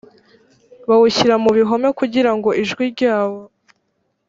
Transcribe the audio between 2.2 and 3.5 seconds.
ngo ijwi ryawo